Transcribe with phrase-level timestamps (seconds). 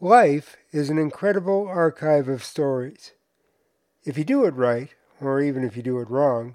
[0.00, 3.14] Life is an incredible archive of stories.
[4.04, 4.90] If you do it right,
[5.20, 6.54] or even if you do it wrong,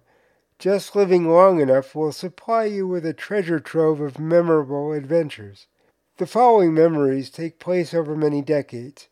[0.60, 5.68] just living long enough will supply you with a treasure trove of memorable adventures.
[6.20, 9.10] The following memories take place over many decades,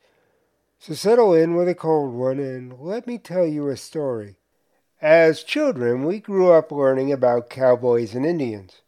[0.80, 4.38] so settle in with a cold one and let me tell you a story.
[5.02, 8.80] As children, we grew up learning about cowboys and Indians.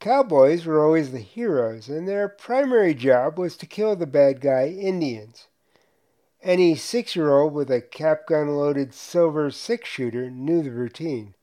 [0.00, 4.68] Cowboys were always the heroes, and their primary job was to kill the bad guy
[4.68, 5.48] Indians.
[6.42, 11.34] Any six year old with a cap gun loaded silver six shooter knew the routine.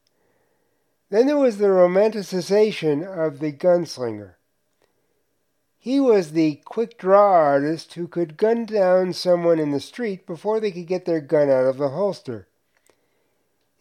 [1.10, 4.38] Then there was the romanticization of the gunslinger.
[5.78, 10.62] He was the quick draw artist who could gun down someone in the street before
[10.62, 12.48] they could get their gun out of the holster.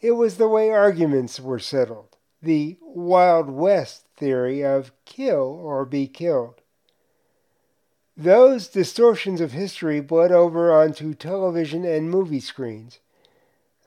[0.00, 2.11] It was the way arguments were settled,
[2.42, 6.60] the Wild West theory of kill or be killed.
[8.16, 12.98] Those distortions of history bled over onto television and movie screens.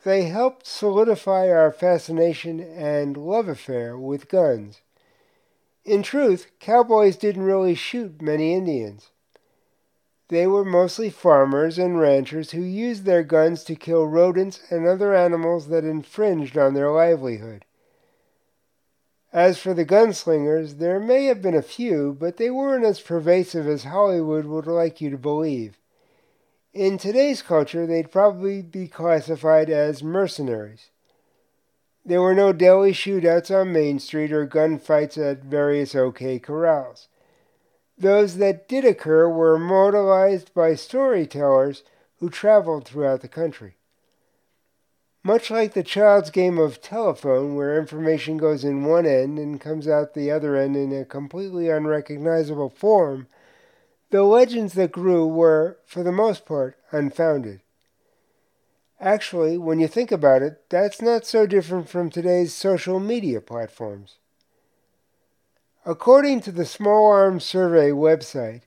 [0.04, 4.82] They helped solidify our fascination and love affair with guns.
[5.84, 9.12] In truth, cowboys didn't really shoot many Indians.
[10.30, 15.14] They were mostly farmers and ranchers who used their guns to kill rodents and other
[15.14, 17.66] animals that infringed on their livelihood.
[19.36, 23.68] As for the gunslingers, there may have been a few, but they weren't as pervasive
[23.68, 25.78] as Hollywood would like you to believe.
[26.74, 30.90] In today's culture, they'd probably be classified as mercenaries.
[32.06, 37.10] There were no daily shootouts on Main Street or gunfights at various OK corrals.
[37.98, 41.84] Those that did occur were immortalized by storytellers
[42.20, 43.76] who traveled throughout the country.
[45.26, 49.88] Much like the child's game of telephone, where information goes in one end and comes
[49.88, 53.26] out the other end in a completely unrecognizable form,
[54.12, 57.60] the legends that grew were, for the most part, unfounded.
[59.00, 64.20] Actually, when you think about it, that's not so different from today's social media platforms.
[65.88, 68.62] According to the Small Arms Survey website,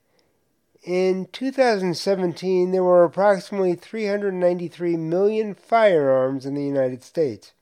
[0.83, 7.53] in 2017, there were approximately 393 million firearms in the United States.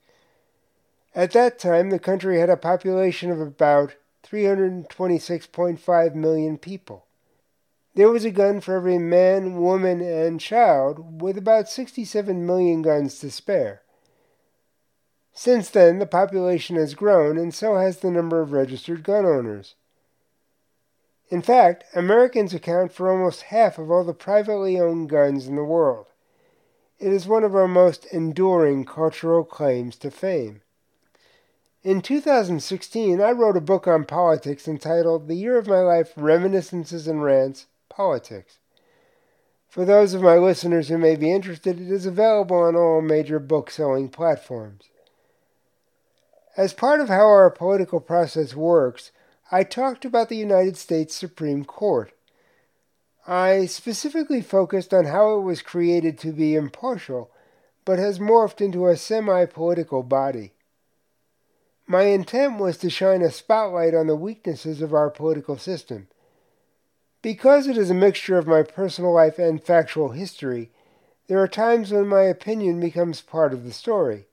[1.15, 7.05] At that time, the country had a population of about 326.5 million people.
[7.95, 13.17] There was a gun for every man, woman, and child, with about 67 million guns
[13.19, 13.81] to spare.
[15.33, 19.73] Since then, the population has grown, and so has the number of registered gun owners.
[21.29, 25.63] In fact, Americans account for almost half of all the privately owned guns in the
[25.63, 26.07] world.
[26.99, 30.61] It is one of our most enduring cultural claims to fame.
[31.83, 37.07] In 2016, I wrote a book on politics entitled The Year of My Life Reminiscences
[37.07, 38.59] and Rants Politics.
[39.69, 43.37] For those of my listeners who may be interested, it is available on all major
[43.37, 44.85] book selling platforms.
[46.55, 49.11] As part of how our political process works,
[49.49, 52.11] I talked about the United States Supreme Court.
[53.25, 57.31] I specifically focused on how it was created to be impartial,
[57.85, 60.51] but has morphed into a semi political body.
[61.87, 66.09] My intent was to shine a spotlight on the weaknesses of our political system.
[67.21, 70.71] Because it is a mixture of my personal life and factual history,
[71.27, 74.27] there are times when my opinion becomes part of the story.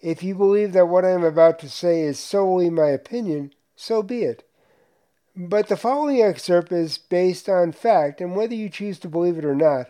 [0.00, 4.02] If you believe that what I am about to say is solely my opinion, so
[4.02, 4.44] be it.
[5.34, 9.44] But the following excerpt is based on fact, and whether you choose to believe it
[9.44, 9.86] or not,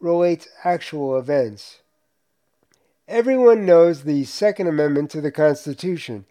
[0.00, 1.80] relates actual events.
[3.06, 6.24] Everyone knows the Second Amendment to the Constitution.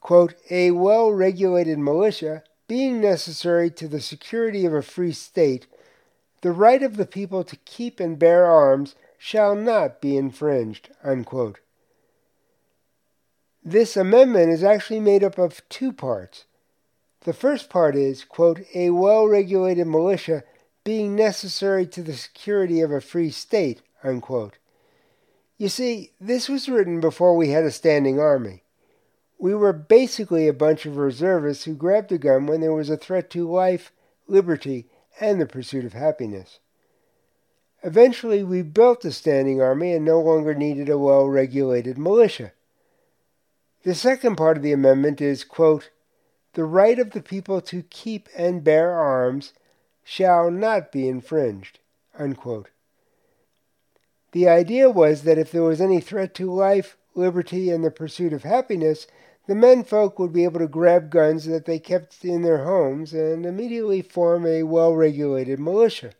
[0.00, 5.66] Quote, a well regulated militia being necessary to the security of a free state,
[6.42, 10.90] the right of the people to keep and bear arms shall not be infringed.
[11.02, 11.60] Unquote.
[13.64, 16.44] This amendment is actually made up of two parts.
[17.22, 20.44] The first part is, quote, a well regulated militia
[20.84, 24.58] being necessary to the security of a free state, unquote.
[25.58, 28.62] You see, this was written before we had a standing army.
[29.38, 32.96] We were basically a bunch of reservists who grabbed a gun when there was a
[32.96, 33.92] threat to life,
[34.26, 34.86] liberty,
[35.20, 36.60] and the pursuit of happiness.
[37.82, 42.52] Eventually, we built a standing army and no longer needed a well regulated militia.
[43.88, 45.88] The second part of the amendment is, quote,
[46.52, 49.54] the right of the people to keep and bear arms
[50.04, 51.78] shall not be infringed.
[52.18, 52.68] Unquote.
[54.32, 58.34] The idea was that if there was any threat to life, liberty, and the pursuit
[58.34, 59.06] of happiness,
[59.46, 63.46] the menfolk would be able to grab guns that they kept in their homes and
[63.46, 66.12] immediately form a well regulated militia.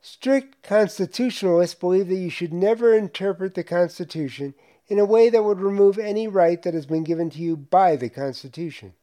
[0.00, 4.54] Strict constitutionalists believe that you should never interpret the Constitution
[4.88, 7.94] in a way that would remove any right that has been given to you by
[7.96, 8.94] the Constitution.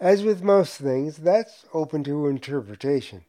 [0.00, 3.24] As with most things, that's open to interpretation.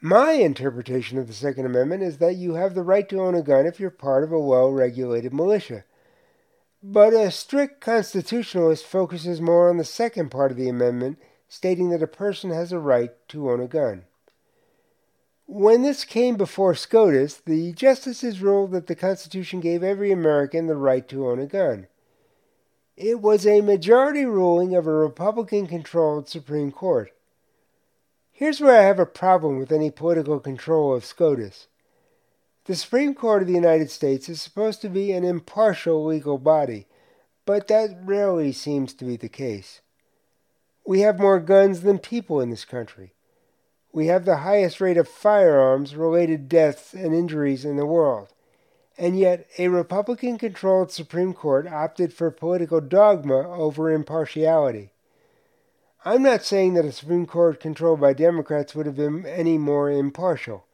[0.00, 3.42] My interpretation of the Second Amendment is that you have the right to own a
[3.42, 5.84] gun if you're part of a well regulated militia.
[6.82, 11.18] But a strict constitutionalist focuses more on the second part of the amendment,
[11.48, 14.04] stating that a person has a right to own a gun.
[15.46, 20.76] When this came before SCOTUS, the justices ruled that the Constitution gave every American the
[20.76, 21.86] right to own a gun.
[22.96, 27.12] It was a majority ruling of a Republican controlled Supreme Court.
[28.32, 31.68] Here's where I have a problem with any political control of SCOTUS.
[32.64, 36.86] The Supreme Court of the United States is supposed to be an impartial legal body,
[37.44, 39.82] but that rarely seems to be the case.
[40.86, 43.13] We have more guns than people in this country.
[43.94, 48.34] We have the highest rate of firearms related deaths and injuries in the world.
[48.98, 54.90] And yet, a Republican controlled Supreme Court opted for political dogma over impartiality.
[56.04, 59.88] I'm not saying that a Supreme Court controlled by Democrats would have been any more
[59.88, 60.66] impartial.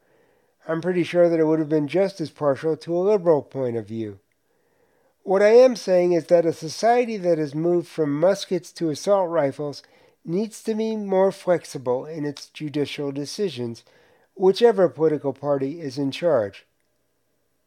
[0.67, 3.77] I'm pretty sure that it would have been just as partial to a liberal point
[3.77, 4.17] of view.
[5.21, 9.29] What I am saying is that a society that has moved from muskets to assault
[9.29, 9.83] rifles
[10.23, 13.83] needs to be more flexible in its judicial decisions,
[14.35, 16.65] whichever political party is in charge.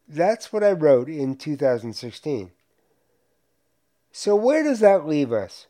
[0.09, 2.51] That's what I wrote in 2016.
[4.12, 5.67] So, where does that leave us?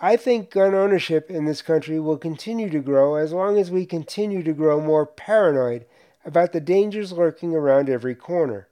[0.00, 3.84] I think gun ownership in this country will continue to grow as long as we
[3.84, 5.86] continue to grow more paranoid
[6.24, 8.68] about the dangers lurking around every corner.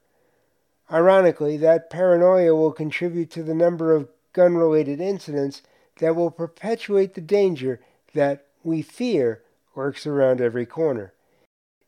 [0.93, 5.63] Ironically, that paranoia will contribute to the number of gun related incidents
[5.99, 7.81] that will perpetuate the danger
[8.15, 9.43] that we fear
[9.75, 11.13] lurks around every corner.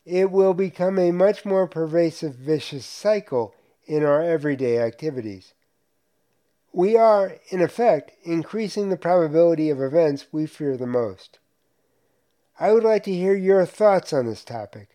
[0.04, 3.54] It will become a much more pervasive vicious cycle
[3.86, 5.54] in our everyday activities.
[6.72, 11.38] We are, in effect, increasing the probability of events we fear the most.
[12.60, 14.90] I would like to hear your thoughts on this topic.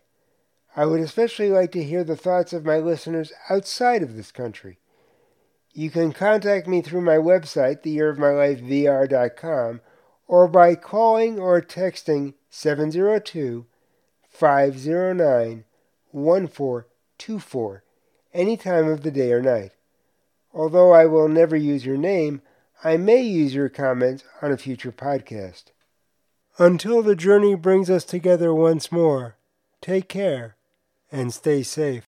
[0.76, 4.78] I would especially like to hear the thoughts of my listeners outside of this country.
[5.76, 9.80] You can contact me through my website, theyearofmylifevr.com,
[10.28, 13.66] or by calling or texting 702
[14.30, 15.64] 509
[16.12, 17.84] 1424
[18.32, 19.72] any time of the day or night.
[20.52, 22.40] Although I will never use your name,
[22.84, 25.64] I may use your comments on a future podcast.
[26.56, 29.38] Until the journey brings us together once more,
[29.80, 30.56] take care
[31.10, 32.04] and stay safe.